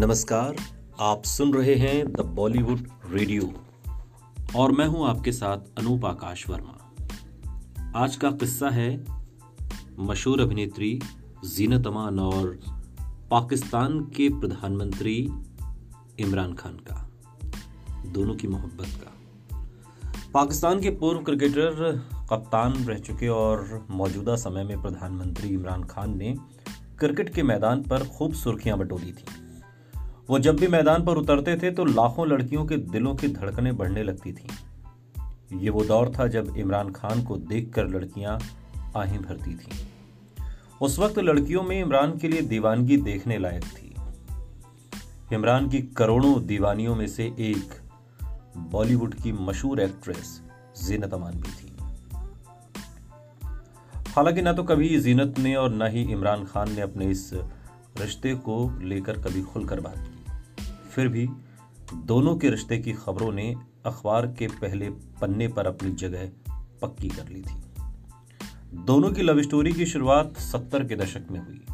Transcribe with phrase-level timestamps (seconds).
[0.00, 0.56] नमस्कार,
[1.00, 3.50] आप सुन रहे हैं द बॉलीवुड रेडियो
[4.56, 8.88] और मैं हूँ आपके साथ अनूप आकाश वर्मा। आज का किस्सा है
[9.98, 11.00] मशहूर अभिनेत्री
[11.44, 12.58] जीनत अमान और
[13.30, 15.16] पाकिस्तान के प्रधानमंत्री
[16.20, 17.10] इमरान खान का,
[18.06, 19.12] दोनों की मोहब्बत का।
[20.34, 26.34] पाकिस्तान के पूर्व क्रिकेटर, कप्तान रह चुके और मौजूदा समय में प्रधानमंत्री इमरान खान ने
[26.98, 29.49] क्रिकेट के मैदान पर खूब सुर्खियाँ बटोरी थी।
[30.30, 34.02] वो जब भी मैदान पर उतरते थे तो लाखों लड़कियों के दिलों की धड़कनें बढ़ने
[34.02, 38.38] लगती थीं। ये वो दौर था जब इमरान खान को देखकर लड़कियाँ
[38.96, 39.78] आहें भरती थीं।
[40.80, 43.94] उस वक्त लड़कियों में इमरान के लिए दीवानगी देखने लायक थी
[45.32, 47.74] इमरान की करोड़ों दीवानियों में से एक
[48.56, 50.40] बॉलीवुड की मशहूर एक्ट्रेस
[50.84, 51.76] जीनत अमान भी थी
[54.08, 57.30] हालाँकि ना तो कभी जीनत ने और न ही इमरान खान ने अपने इस
[58.00, 60.19] रिश्ते को लेकर कभी खुलकर बात की
[60.90, 61.28] फिर भी
[61.94, 66.30] दोनों के रिश्ते की खबरों ने अखबार के पहले पन्ने पर अपनी जगह
[66.82, 67.62] पक्की कर ली थी।
[68.74, 71.64] दोनों की लव स्टोरी की शुरुआत सत्तर के दशक में हुई।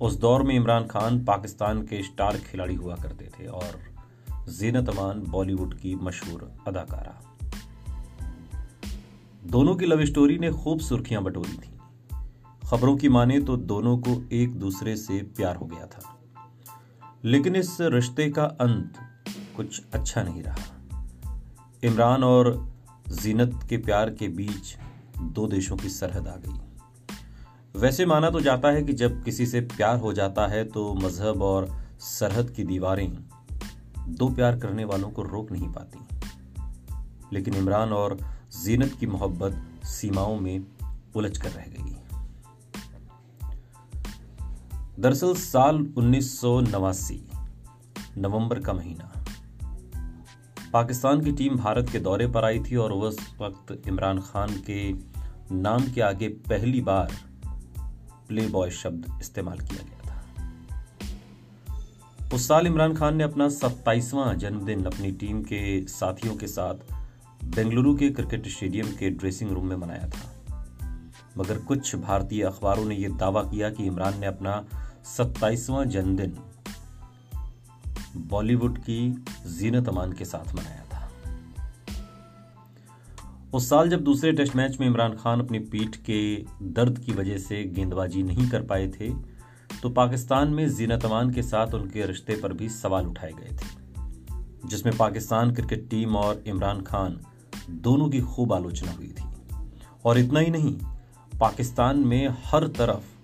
[0.00, 3.80] उस दौर में इमरान खान पाकिस्तान के स्टार खिलाड़ी हुआ करते थे और
[4.48, 7.22] जीनत अमान बॉलीवुड की मशहूर अदाकारा।
[9.44, 11.78] दोनों की लव स्टोरी ने खूब सुर्खियाँ बटोरी थी।
[12.66, 16.17] खबरों की माने तो दोनों को एक दूसरे से प्यार हो गया था।
[17.28, 18.94] लेकिन इस रिश्ते का अंत
[19.56, 21.06] कुछ अच्छा नहीं रहा।
[21.84, 22.72] इमरान और
[23.08, 24.76] जीनत के प्यार के बीच
[25.22, 26.60] दो देशों की सरहद आ गई।
[27.80, 31.42] वैसे माना तो जाता है कि जब किसी से प्यार हो जाता है तो मज़हब
[31.42, 33.18] और सरहद की दीवारें
[34.08, 35.98] दो प्यार करने वालों को रोक नहीं पाती।
[37.32, 38.18] लेकिन इमरान और
[38.64, 40.64] जीनत की मोहब्बत सीमाओं में
[41.14, 41.96] उलझ कर रह गई।
[44.98, 47.28] दरअसल साल उन्नीस सौ नवासी,
[48.18, 49.24] नवंबर का महीना।
[50.72, 54.92] पाकिस्तान की टीम भारत के दौरे पर आई थी और उस वक्त इमरान खान के
[55.54, 57.12] नाम के आगे पहली बार
[58.28, 60.28] प्ले बॉय शब्द इस्तेमाल किया गया था।
[62.34, 66.74] उस साल इमरान खान ने अपना सत्ताईसवां जन्मदिन अपनी टीम के साथियों के साथ
[67.44, 70.34] बेंगलुरु के क्रिकेट स्टेडियम के ड्रेसिंग रूम में मनाया था।
[71.38, 74.66] मगर कुछ भारतीय अखबारों ने यह दावा किया कि इमरान ने अपना
[75.04, 76.36] सत्ताईसवां जन्मदिन
[78.16, 81.10] बॉलीवुड की जीनत अमान के साथ मनाया था।
[83.54, 86.20] उस साल जब दूसरे टेस्ट मैच में इमरान खान अपनी पीठ के
[86.62, 89.10] दर्द की वजह से गेंदबाजी नहीं कर पाए थे
[89.82, 93.66] तो पाकिस्तान में जीनत अमान के साथ उनके रिश्ते पर भी सवाल उठाए गए थे,
[94.68, 97.20] जिसमें पाकिस्तान क्रिकेट टीम और इमरान खान
[97.70, 99.24] दोनों की खूब आलोचना हुई थी।
[100.04, 100.72] और इतना ही नहीं,
[101.40, 103.17] पाकिस्तान में हर तरफ़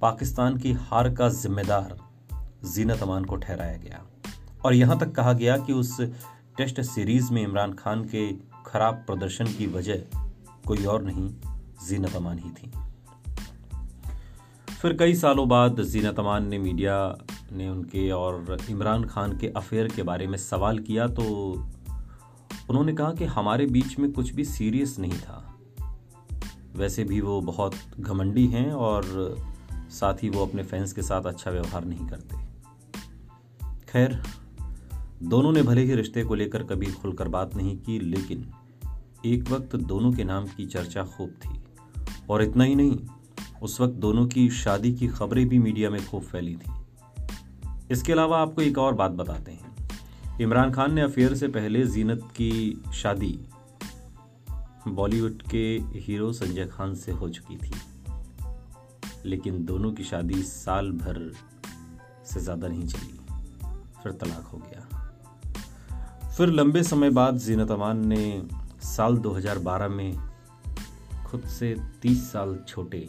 [0.00, 1.96] पाकिस्तान की हार का जिम्मेदार
[2.64, 4.02] जीनत अमान को ठहराया गया।
[4.64, 6.00] और यहाँ तक कहा गया कि उस
[6.56, 8.32] टेस्ट सीरीज़ में इमरान खान के
[8.66, 9.96] खराब प्रदर्शन की वजह
[10.66, 11.34] कोई और नहीं,
[11.88, 12.72] जीनत अमान ही थी।
[14.82, 17.18] फिर कई सालों बाद जीनत अमान ने मीडिया
[17.52, 21.22] ने उनके और इमरान खान के अफेयर के बारे में सवाल किया तो
[22.70, 25.58] उन्होंने कहा कि हमारे बीच में कुछ भी सीरियस नहीं था।
[26.76, 29.36] वैसे भी वो बहुत घमंडी हैं और
[29.96, 32.36] साथ ही वो अपने फैंस के साथ अच्छा व्यवहार नहीं करते।
[33.88, 34.22] खैर,
[35.22, 38.50] दोनों ने भले ही रिश्ते को लेकर कभी खुलकर बात नहीं की, लेकिन
[39.26, 41.62] एक वक्त दोनों के नाम की चर्चा खूब थी।
[42.30, 42.98] और इतना ही नहीं,
[43.62, 46.72] उस वक्त दोनों की शादी की खबरें भी मीडिया में खूब फैली थी।
[47.90, 49.76] इसके अलावा आपको एक और बात बताते हैं।
[50.40, 53.38] इमरान खान ने अफेयर से पहले जीनत की शादी
[54.88, 57.72] बॉलीवुड के हीरो संजय खान से हो चुकी थी।
[59.26, 61.32] लेकिन दोनों की शादी साल भर
[62.26, 63.18] से ज़्यादा नहीं चली।
[64.02, 68.48] फिर तलाक हो गया। फिर लंबे समय बाद जीनत अमान ने
[68.82, 70.16] साल 2012 में
[71.26, 73.08] खुद से 30 साल छोटे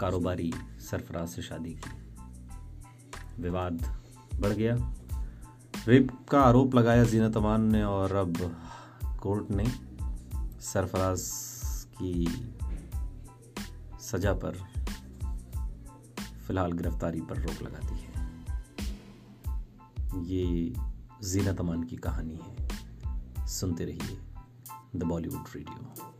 [0.00, 0.52] कारोबारी
[0.90, 3.82] सरफराज से शादी की। विवाद
[4.34, 4.76] बढ़ गया।
[5.88, 8.36] रेप का आरोप लगाया जीनत अमान ने और अब
[9.20, 9.64] कोर्ट ने
[10.60, 11.20] सरफराज
[11.94, 12.26] की
[14.00, 14.69] सजा पर
[16.50, 18.34] फ़िलहाल गिरफ्तारी पर रोक लगा दी है।
[20.24, 20.74] ये
[21.22, 22.68] जीना तमान की कहानी है।
[23.46, 24.18] सुनते रहिए
[24.96, 26.19] द बॉलीवुड रेडियो।